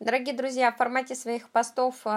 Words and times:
Дорогие 0.00 0.34
друзья, 0.34 0.72
в 0.72 0.78
формате 0.78 1.14
своих 1.14 1.50
постов 1.50 2.06
э, 2.06 2.08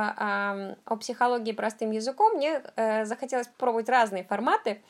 о 0.85 0.95
психологии 0.95 1.51
простым 1.51 1.91
языком 1.91 2.37
мне 2.37 2.61
э, 2.77 3.03
захотелось 3.03 3.47
попробовать 3.47 3.89
разные 3.89 4.23
форматы. 4.23 4.81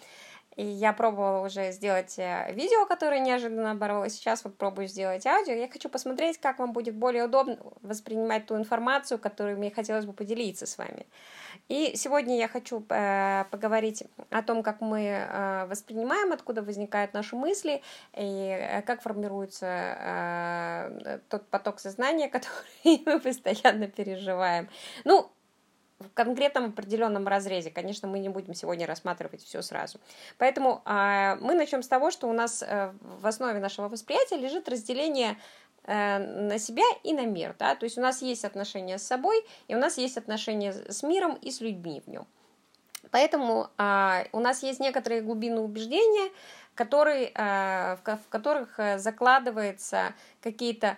И 0.56 0.64
я 0.64 0.94
пробовала 0.94 1.46
уже 1.46 1.72
сделать 1.72 2.16
э, 2.18 2.54
видео, 2.54 2.86
которое 2.86 3.20
неожиданно 3.20 3.74
боролось. 3.76 4.14
Сейчас 4.14 4.44
вот 4.44 4.56
пробую 4.58 4.88
сделать 4.88 5.26
аудио. 5.26 5.54
Я 5.54 5.68
хочу 5.68 5.90
посмотреть, 5.90 6.38
как 6.38 6.60
вам 6.60 6.74
будет 6.74 6.96
более 6.96 7.26
удобно 7.26 7.58
воспринимать 7.82 8.46
ту 8.46 8.56
информацию, 8.56 9.18
которую 9.18 9.58
мне 9.58 9.72
хотелось 9.72 10.06
бы 10.06 10.14
поделиться 10.14 10.66
с 10.66 10.78
вами. 10.78 11.08
И 11.70 11.94
сегодня 11.96 12.38
я 12.38 12.48
хочу 12.48 12.86
э, 12.90 13.46
поговорить 13.50 14.04
о 14.30 14.44
том, 14.44 14.62
как 14.62 14.82
мы 14.82 15.02
э, 15.02 15.66
воспринимаем, 15.66 16.32
откуда 16.32 16.62
возникают 16.62 17.14
наши 17.14 17.36
мысли 17.36 17.82
и 18.16 18.82
как 18.86 19.02
формируется 19.02 20.92
тот 21.30 21.48
поток 21.48 21.80
сознания, 21.80 22.30
который 22.84 23.02
мы 23.06 23.20
постоянно 23.20 23.88
переживаем. 23.88 24.70
Ну, 25.04 25.32
в 26.04 26.14
конкретном 26.14 26.66
определенном 26.66 27.28
разрезе. 27.28 27.72
Конечно, 27.72 28.08
мы 28.08 28.20
не 28.20 28.30
будем 28.30 28.54
сегодня 28.54 28.86
рассматривать 28.86 29.44
все 29.44 29.62
сразу. 29.62 30.00
Поэтому 30.38 30.82
э, 30.86 31.36
мы 31.42 31.54
начнем 31.54 31.84
с 31.84 31.88
того, 31.88 32.12
что 32.12 32.28
у 32.28 32.34
нас 32.34 32.64
э, 32.64 32.94
в 33.02 33.26
основе 33.26 33.60
нашего 33.60 33.90
восприятия 33.90 34.38
лежит 34.38 34.70
разделение 34.70 35.38
э, 35.86 36.20
на 36.20 36.60
себя 36.60 36.86
и 37.04 37.14
на 37.14 37.26
мир. 37.26 37.56
Да? 37.58 37.76
То 37.76 37.86
есть 37.86 37.98
у 37.98 38.02
нас 38.02 38.22
есть 38.22 38.46
отношения 38.46 38.98
с 38.98 39.04
собой, 39.04 39.44
и 39.68 39.76
у 39.76 39.80
нас 39.80 39.98
есть 39.98 40.18
отношения 40.18 40.74
с 40.74 41.04
миром 41.04 41.36
и 41.36 41.52
с 41.52 41.62
людьми 41.62 42.02
в 42.06 42.10
нем. 42.10 42.28
Поэтому 43.12 43.70
э, 43.78 44.26
у 44.32 44.40
нас 44.40 44.64
есть 44.64 44.80
некоторые 44.80 45.22
глубины 45.22 45.60
убеждения, 45.60 46.32
которые, 46.76 47.32
э, 47.34 47.96
в, 47.96 48.18
в 48.18 48.30
которых 48.30 48.80
закладываются 48.98 50.14
какие-то 50.42 50.98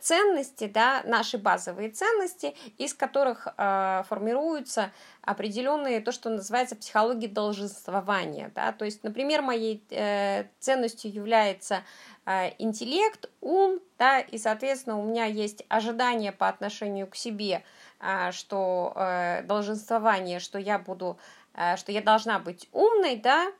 ценности, 0.00 0.66
да, 0.66 1.02
наши 1.04 1.38
базовые 1.38 1.90
ценности, 1.90 2.54
из 2.76 2.92
которых 2.92 3.46
э, 3.56 4.02
формируются 4.08 4.90
определенные, 5.22 6.00
то, 6.00 6.10
что 6.10 6.28
называется 6.28 6.74
психология 6.74 7.28
долженствования. 7.28 8.50
Да? 8.54 8.72
То 8.72 8.84
есть, 8.84 9.04
например, 9.04 9.42
моей 9.42 9.84
э, 9.90 10.46
ценностью 10.58 11.12
является 11.12 11.84
э, 12.26 12.50
интеллект, 12.58 13.30
ум, 13.40 13.78
да, 13.96 14.18
и, 14.18 14.38
соответственно, 14.38 14.98
у 14.98 15.04
меня 15.04 15.26
есть 15.26 15.64
ожидания 15.68 16.32
по 16.32 16.48
отношению 16.48 17.06
к 17.06 17.14
себе, 17.14 17.62
э, 18.00 18.32
что 18.32 18.92
э, 18.96 19.42
долженствование, 19.42 20.40
что 20.40 20.58
я 20.58 20.80
буду, 20.80 21.16
э, 21.54 21.76
что 21.76 21.92
я 21.92 22.02
должна 22.02 22.40
быть 22.40 22.68
умной, 22.72 23.16
да, 23.16 23.52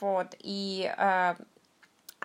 вот, 0.00 0.34
и 0.38 0.90
э, 0.96 1.34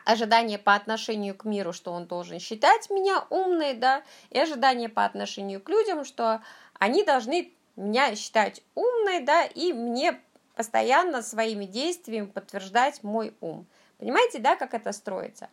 ожидание 0.05 0.57
по 0.57 0.75
отношению 0.75 1.35
к 1.35 1.45
миру, 1.45 1.73
что 1.73 1.91
он 1.91 2.05
должен 2.05 2.39
считать 2.39 2.89
меня 2.89 3.25
умной, 3.29 3.73
да, 3.73 4.03
и 4.29 4.39
ожидание 4.39 4.89
по 4.89 5.05
отношению 5.05 5.61
к 5.61 5.69
людям, 5.69 6.05
что 6.05 6.41
они 6.77 7.03
должны 7.03 7.53
меня 7.75 8.15
считать 8.15 8.61
умной, 8.75 9.21
да, 9.21 9.45
и 9.45 9.73
мне 9.73 10.19
постоянно 10.55 11.21
своими 11.21 11.65
действиями 11.65 12.25
подтверждать 12.25 13.03
мой 13.03 13.33
ум. 13.39 13.65
Понимаете, 13.97 14.39
да, 14.39 14.55
как 14.55 14.73
это 14.73 14.91
строится? 14.91 15.49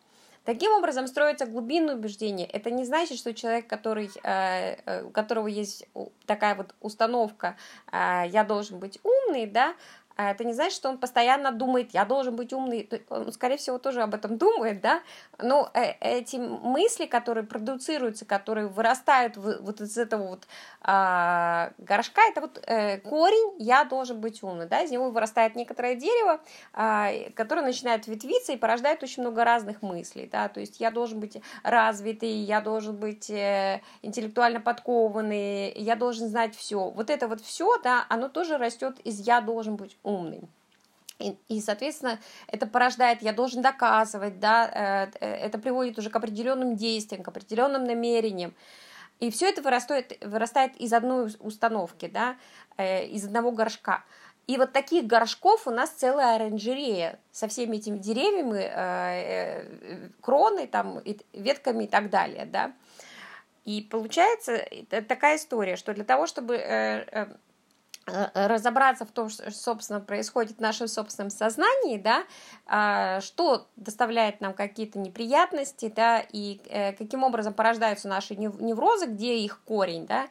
Таким 0.47 0.73
образом 0.73 1.09
строится 1.09 1.45
глубинное 1.45 1.97
убеждение. 1.97 2.47
Это 2.47 2.71
не 2.71 2.85
значит, 2.85 3.19
что 3.19 3.35
человек, 3.35 3.67
который, 3.67 4.11
э, 4.23 4.77
э, 4.87 5.03
у 5.03 5.11
которого 5.11 5.49
есть 5.49 5.89
такая 6.25 6.55
вот 6.55 6.73
установка 6.81 7.57
э, 7.91 8.23
«я 8.29 8.45
должен 8.45 8.79
быть 8.79 9.01
умный», 9.03 9.47
да, 9.47 9.75
это 10.17 10.45
не 10.45 10.55
значит, 10.55 10.77
что 10.77 10.89
он 10.89 10.99
постоянно 10.99 11.53
думает, 11.53 11.93
я 11.93 12.05
должен 12.07 12.37
быть 12.37 12.53
умный. 12.53 12.89
Он, 13.11 13.31
скорее 13.33 13.59
всего, 13.59 13.79
тоже 13.79 14.03
об 14.03 14.15
этом 14.15 14.39
думает, 14.39 14.81
да. 14.81 15.03
Но 15.39 15.71
э, 15.75 15.93
эти 16.01 16.37
мысли, 16.37 17.05
которые 17.05 17.45
продуцируются, 17.45 18.25
которые 18.25 18.67
вырастают 18.67 19.37
вот 19.37 19.81
из 19.81 19.99
этого 19.99 20.29
вот 20.29 20.49
а, 20.81 21.73
горшка, 21.79 22.23
это 22.29 22.41
вот 22.41 22.63
э, 22.67 22.99
корень, 23.01 23.57
я 23.59 23.85
должен 23.85 24.21
быть 24.21 24.43
умный, 24.43 24.67
да. 24.67 24.81
Из 24.81 24.91
него 24.91 25.11
вырастает 25.11 25.55
некоторое 25.55 25.97
дерево, 25.97 26.41
а, 26.73 27.11
которое 27.35 27.63
начинает 27.63 28.07
ветвиться 28.07 28.53
и 28.53 28.57
порождает 28.57 29.03
очень 29.03 29.23
много 29.23 29.45
разных 29.45 29.83
мыслей, 29.83 30.29
да. 30.33 30.49
То 30.49 30.61
есть 30.61 30.81
я 30.81 30.91
должен 30.91 31.21
быть 31.21 31.37
развитый, 31.63 32.31
я 32.31 32.63
должен 32.63 32.97
быть 32.97 33.29
э, 33.29 33.83
интеллектуально 34.01 34.61
подкованный, 34.61 35.73
я 35.73 35.95
должен 35.95 36.29
знать 36.29 36.57
все. 36.57 36.89
Вот 36.89 37.11
это 37.11 37.29
вот 37.29 37.43
все, 37.43 37.79
да, 37.83 38.07
оно 38.09 38.29
тоже 38.29 38.57
растет 38.57 38.99
из 39.01 39.27
я 39.27 39.41
должен 39.41 39.77
быть 39.77 39.97
умный. 40.07 40.49
И, 41.19 41.37
и, 41.49 41.61
соответственно, 41.61 42.21
это 42.47 42.67
порождает, 42.67 43.23
я 43.23 43.33
должен 43.33 43.63
доказывать, 43.63 44.39
да, 44.39 45.09
э, 45.21 45.27
это 45.27 45.59
приводит 45.59 45.99
уже 45.99 46.11
к 46.11 46.17
определенным 46.17 46.77
действиям, 46.77 47.23
к 47.23 47.29
определенным 47.29 47.85
намерениям. 47.85 48.55
И 49.19 49.31
все 49.31 49.49
это 49.49 49.63
вырастает, 49.63 50.23
вырастает 50.23 50.77
из 50.77 50.93
одной 50.93 51.33
установки, 51.41 52.07
да, 52.07 52.37
э, 52.77 53.07
из 53.07 53.25
одного 53.25 53.51
горшка. 53.51 54.05
И 54.47 54.59
вот 54.59 54.73
таких 54.73 55.07
горшков 55.07 55.67
у 55.67 55.71
нас 55.71 55.91
целая 55.91 56.37
оранжерея 56.37 57.19
со 57.33 57.49
всеми 57.49 57.79
этими 57.79 57.99
деревьями, 57.99 58.61
э, 58.63 60.11
кроной, 60.21 60.67
там, 60.67 61.01
ветками 61.33 61.85
и 61.85 61.89
так 61.89 62.11
далее, 62.11 62.45
да. 62.45 62.73
И 63.65 63.81
получается 63.91 64.65
такая 65.09 65.37
история, 65.37 65.77
что 65.77 65.93
для 65.95 66.05
того, 66.05 66.27
чтобы 66.27 66.57
Э, 66.57 67.27
разобраться 68.07 69.05
в 69.05 69.11
том, 69.11 69.29
что, 69.29 69.51
собственно, 69.51 70.01
происходит 70.01 70.59
в 70.59 70.61
нашем 70.61 70.87
собственном 70.87 71.31
сознании, 71.31 71.99
да, 71.99 72.25
а, 72.67 73.21
что 73.21 73.67
доставляет 73.77 74.41
нам 74.41 74.55
какие-то 74.55 74.99
неприятности, 74.99 75.93
да, 75.95 76.21
и 76.21 76.61
э, 76.69 76.93
каким 76.93 77.25
образом 77.25 77.53
порождаются 77.53 78.07
наши 78.07 78.37
неврозы, 78.37 79.07
где 79.07 79.39
их 79.39 79.61
корень, 79.65 80.07
да, 80.07 80.29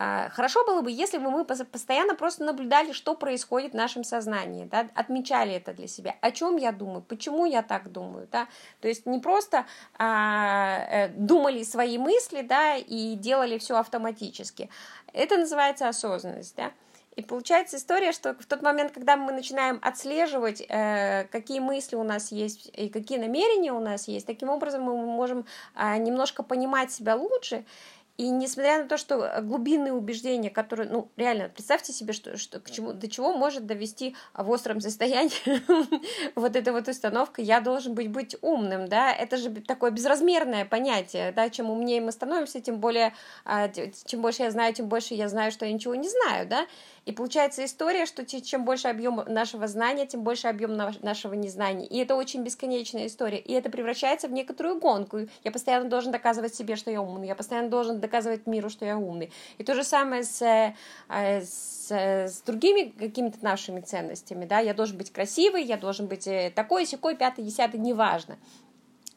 а, 0.00 0.28
Хорошо 0.30 0.64
было 0.64 0.80
бы, 0.80 0.92
если 0.92 1.18
бы 1.18 1.28
мы 1.30 1.44
постоянно 1.44 2.14
просто 2.14 2.44
наблюдали, 2.44 2.92
что 2.92 3.16
происходит 3.16 3.72
в 3.72 3.76
нашем 3.76 4.04
сознании, 4.04 4.64
да, 4.64 4.88
отмечали 4.94 5.54
это 5.54 5.74
для 5.74 5.88
себя, 5.88 6.14
о 6.20 6.30
чем 6.30 6.56
я 6.56 6.70
думаю, 6.70 7.02
почему 7.02 7.46
я 7.46 7.62
так 7.62 7.90
думаю, 7.90 8.28
да, 8.30 8.46
то 8.80 8.86
есть 8.86 9.06
не 9.06 9.18
просто 9.18 9.66
а, 9.98 10.78
э, 10.88 11.08
думали 11.08 11.64
свои 11.64 11.98
мысли, 11.98 12.42
да, 12.42 12.76
и 12.76 13.16
делали 13.16 13.58
все 13.58 13.76
автоматически. 13.76 14.70
Это 15.12 15.36
называется 15.36 15.88
осознанность, 15.88 16.54
да. 16.56 16.70
И 17.18 17.22
получается 17.22 17.78
история, 17.78 18.12
что 18.12 18.34
в 18.34 18.46
тот 18.46 18.62
момент, 18.62 18.92
когда 18.92 19.16
мы 19.16 19.32
начинаем 19.32 19.80
отслеживать, 19.82 20.62
э, 20.68 21.24
какие 21.24 21.58
мысли 21.58 21.96
у 21.96 22.04
нас 22.04 22.30
есть 22.30 22.70
и 22.76 22.88
какие 22.88 23.18
намерения 23.18 23.72
у 23.72 23.80
нас 23.80 24.06
есть, 24.06 24.24
таким 24.24 24.50
образом 24.50 24.82
мы 24.84 24.94
можем 24.94 25.44
э, 25.74 25.98
немножко 25.98 26.44
понимать 26.44 26.92
себя 26.92 27.16
лучше. 27.16 27.64
И 28.18 28.30
несмотря 28.30 28.82
на 28.82 28.88
то, 28.88 28.96
что 28.96 29.40
глубинные 29.42 29.92
убеждения, 29.92 30.50
которые, 30.50 30.88
ну, 30.90 31.08
реально, 31.16 31.50
представьте 31.50 31.92
себе, 31.92 32.12
что, 32.12 32.36
что 32.36 32.58
к 32.58 32.68
чему, 32.68 32.92
до 32.92 33.08
чего 33.08 33.32
может 33.32 33.64
довести 33.64 34.16
в 34.34 34.50
остром 34.50 34.80
состоянии 34.80 35.62
вот 36.34 36.56
эта 36.56 36.72
вот 36.72 36.88
установка 36.88 37.42
«я 37.42 37.60
должен 37.60 37.94
быть, 37.94 38.10
быть 38.10 38.34
умным», 38.42 38.88
да, 38.88 39.12
это 39.12 39.36
же 39.36 39.50
такое 39.50 39.92
безразмерное 39.92 40.64
понятие, 40.64 41.30
да, 41.30 41.48
чем 41.48 41.70
умнее 41.70 42.00
мы 42.00 42.10
становимся, 42.10 42.60
тем 42.60 42.80
более, 42.80 43.14
а, 43.44 43.68
чем 43.68 44.20
больше 44.20 44.42
я 44.42 44.50
знаю, 44.50 44.74
тем 44.74 44.88
больше 44.88 45.14
я 45.14 45.28
знаю, 45.28 45.52
что 45.52 45.64
я 45.64 45.72
ничего 45.72 45.94
не 45.94 46.08
знаю, 46.08 46.48
да, 46.48 46.66
и 47.08 47.12
получается 47.12 47.64
история, 47.64 48.04
что 48.04 48.26
чем 48.26 48.66
больше 48.66 48.88
объем 48.88 49.22
нашего 49.26 49.66
знания, 49.66 50.06
тем 50.06 50.22
больше 50.22 50.46
объем 50.46 50.76
нашего 50.76 51.32
незнания. 51.32 51.86
И 51.86 51.96
это 51.96 52.14
очень 52.14 52.42
бесконечная 52.42 53.06
история. 53.06 53.38
И 53.38 53.54
это 53.54 53.70
превращается 53.70 54.28
в 54.28 54.32
некоторую 54.32 54.78
гонку. 54.78 55.20
Я 55.42 55.50
постоянно 55.50 55.88
должен 55.88 56.12
доказывать 56.12 56.54
себе, 56.54 56.76
что 56.76 56.90
я 56.90 57.00
умный. 57.00 57.26
Я 57.26 57.34
постоянно 57.34 57.70
должен 57.70 57.98
доказывать 57.98 58.46
миру, 58.46 58.68
что 58.68 58.84
я 58.84 58.98
умный. 58.98 59.32
И 59.56 59.64
то 59.64 59.74
же 59.74 59.84
самое 59.84 60.22
с, 60.22 60.42
э, 60.42 60.74
с, 61.40 61.90
с 61.90 62.42
другими 62.42 62.90
какими-то 62.90 63.42
нашими 63.42 63.80
ценностями. 63.80 64.44
Да? 64.44 64.58
Я 64.58 64.74
должен 64.74 64.98
быть 64.98 65.10
красивый, 65.10 65.64
я 65.64 65.78
должен 65.78 66.08
быть 66.08 66.26
э, 66.26 66.52
такой, 66.54 66.84
секой, 66.84 67.16
пятый, 67.16 67.42
десятый, 67.42 67.80
неважно. 67.80 68.36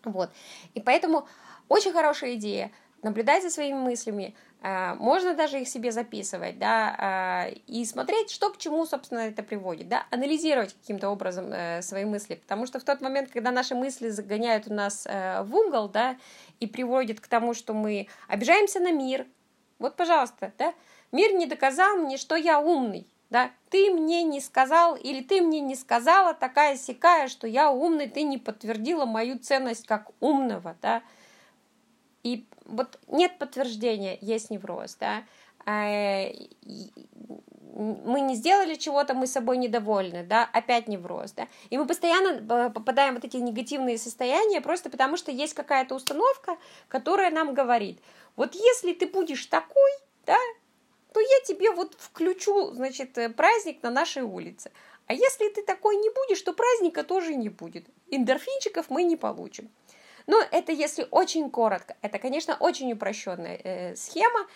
Вот. 0.05 0.29
И 0.75 0.79
поэтому 0.79 1.27
очень 1.67 1.91
хорошая 1.91 2.35
идея 2.35 2.71
наблюдать 3.03 3.43
за 3.43 3.49
своими 3.49 3.77
мыслями, 3.77 4.35
а, 4.63 4.95
можно 4.95 5.33
даже 5.33 5.59
их 5.59 5.67
себе 5.67 5.91
записывать, 5.91 6.59
да, 6.59 6.95
а, 6.97 7.47
и 7.67 7.83
смотреть, 7.85 8.29
что 8.29 8.51
к 8.51 8.57
чему, 8.57 8.85
собственно, 8.85 9.19
это 9.19 9.41
приводит, 9.41 9.87
да, 9.87 10.05
анализировать 10.11 10.73
каким-то 10.73 11.09
образом 11.09 11.51
э, 11.51 11.81
свои 11.81 12.05
мысли, 12.05 12.35
потому 12.35 12.67
что 12.67 12.79
в 12.79 12.83
тот 12.83 13.01
момент, 13.01 13.31
когда 13.31 13.51
наши 13.51 13.73
мысли 13.73 14.09
загоняют 14.09 14.67
у 14.67 14.73
нас 14.73 15.07
э, 15.07 15.41
в 15.41 15.55
угол, 15.55 15.89
да, 15.89 16.17
и 16.59 16.67
приводят 16.67 17.19
к 17.19 17.27
тому, 17.27 17.55
что 17.55 17.73
мы 17.73 18.07
обижаемся 18.27 18.79
на 18.79 18.91
мир, 18.91 19.25
вот, 19.79 19.95
пожалуйста, 19.95 20.53
да, 20.59 20.75
мир 21.11 21.33
не 21.33 21.47
доказал 21.47 21.97
мне, 21.97 22.17
что 22.17 22.35
я 22.35 22.59
умный, 22.59 23.07
да, 23.31 23.49
ты 23.69 23.89
мне 23.89 24.21
не 24.23 24.39
сказал 24.39 24.95
или 24.95 25.23
ты 25.23 25.41
мне 25.41 25.59
не 25.59 25.75
сказала 25.75 26.35
такая 26.35 26.77
сякая, 26.77 27.29
что 27.29 27.47
я 27.47 27.71
умный, 27.71 28.07
ты 28.07 28.21
не 28.21 28.37
подтвердила 28.37 29.05
мою 29.05 29.39
ценность 29.39 29.87
как 29.87 30.11
умного, 30.19 30.75
да, 30.83 31.01
и 32.23 32.45
вот 32.65 32.99
нет 33.07 33.37
подтверждения, 33.37 34.17
есть 34.21 34.49
невроз, 34.49 34.95
да, 34.99 35.23
э, 35.65 36.33
мы 37.73 38.21
не 38.21 38.35
сделали 38.35 38.75
чего-то, 38.75 39.13
мы 39.13 39.27
собой 39.27 39.57
недовольны, 39.57 40.23
да, 40.23 40.49
опять 40.51 40.87
невроз, 40.87 41.31
да, 41.31 41.47
и 41.69 41.77
мы 41.77 41.85
постоянно 41.85 42.37
э, 42.37 42.69
попадаем 42.69 43.13
в 43.13 43.15
вот 43.15 43.25
эти 43.25 43.37
негативные 43.37 43.97
состояния 43.97 44.61
просто 44.61 44.89
потому, 44.89 45.17
что 45.17 45.31
есть 45.31 45.53
какая-то 45.53 45.95
установка, 45.95 46.57
которая 46.87 47.31
нам 47.31 47.53
говорит, 47.53 47.99
вот 48.35 48.55
если 48.55 48.93
ты 48.93 49.07
будешь 49.07 49.45
такой, 49.45 49.91
да, 50.25 50.37
то 51.13 51.19
я 51.19 51.41
тебе 51.45 51.71
вот 51.71 51.95
включу, 51.99 52.71
значит, 52.73 53.17
э, 53.17 53.29
праздник 53.29 53.83
на 53.83 53.91
нашей 53.91 54.23
улице. 54.23 54.71
А 55.07 55.13
если 55.13 55.49
ты 55.49 55.61
такой 55.63 55.97
не 55.97 56.09
будешь, 56.09 56.41
то 56.41 56.53
праздника 56.53 57.03
тоже 57.03 57.35
не 57.35 57.49
будет. 57.49 57.85
Эндорфинчиков 58.09 58.89
мы 58.89 59.03
не 59.03 59.17
получим. 59.17 59.69
Но 60.27 60.41
это 60.51 60.71
если 60.71 61.07
очень 61.11 61.49
коротко. 61.49 61.95
Это, 62.01 62.19
конечно, 62.19 62.55
очень 62.59 62.91
упрощенная 62.93 63.59
э, 63.63 63.95
схема. 63.95 64.47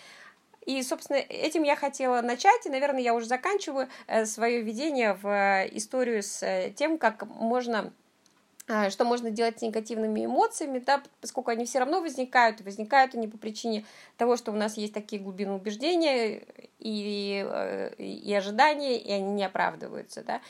И, 0.65 0.81
собственно, 0.81 1.17
этим 1.17 1.63
я 1.63 1.75
хотела 1.75 2.21
начать, 2.21 2.65
и, 2.65 2.69
наверное, 2.69 3.01
я 3.01 3.13
уже 3.13 3.27
заканчиваю 3.27 3.87
э, 4.07 4.25
свое 4.25 4.61
введение 4.61 5.13
в 5.13 5.27
э, 5.27 5.69
историю 5.71 6.23
с 6.23 6.41
э, 6.41 6.71
тем, 6.75 6.97
как 6.97 7.27
можно 7.27 7.93
что 8.89 9.05
можно 9.05 9.29
делать 9.29 9.59
с 9.59 9.61
негативными 9.61 10.25
эмоциями, 10.25 10.79
да, 10.79 11.03
поскольку 11.21 11.51
они 11.51 11.65
все 11.65 11.77
равно 11.77 12.01
возникают, 12.01 12.61
возникают 12.61 13.13
они 13.13 13.27
по 13.27 13.37
причине 13.37 13.85
того, 14.17 14.37
что 14.37 14.51
у 14.51 14.55
нас 14.55 14.75
есть 14.75 14.91
такие 14.91 15.21
глубины 15.21 15.51
убеждения 15.51 16.41
и, 16.79 17.47
и 17.99 18.33
ожидания, 18.33 18.97
и 18.97 19.11
они 19.11 19.33
не 19.33 19.43
оправдываются, 19.43 20.23
да. 20.23 20.41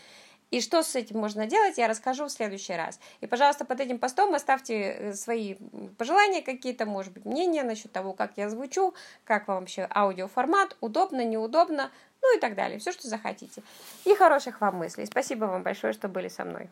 И 0.55 0.61
что 0.61 0.83
с 0.83 0.95
этим 0.95 1.19
можно 1.19 1.47
делать, 1.47 1.77
я 1.77 1.89
расскажу 1.89 2.27
в 2.27 2.31
следующий 2.31 2.71
раз. 2.75 2.97
И, 3.19 3.27
пожалуйста, 3.27 3.65
под 3.65 3.81
этим 3.81 3.99
постом 3.99 4.33
оставьте 4.33 4.73
э, 4.73 5.13
свои 5.13 5.55
пожелания 5.97 6.41
какие-то, 6.41 6.85
может 6.85 7.11
быть, 7.11 7.25
мнения 7.25 7.61
насчет 7.63 7.91
того, 7.91 8.13
как 8.13 8.37
я 8.37 8.49
звучу, 8.49 8.93
как 9.25 9.49
вам 9.49 9.59
вообще 9.59 9.85
аудиоформат, 9.93 10.77
удобно, 10.79 11.25
неудобно, 11.25 11.91
ну 12.21 12.37
и 12.37 12.39
так 12.39 12.55
далее. 12.55 12.79
Все, 12.79 12.93
что 12.93 13.09
захотите. 13.09 13.63
И 14.05 14.15
хороших 14.15 14.61
вам 14.61 14.77
мыслей. 14.77 15.07
Спасибо 15.07 15.43
вам 15.43 15.61
большое, 15.61 15.91
что 15.91 16.07
были 16.07 16.29
со 16.29 16.45
мной. 16.45 16.63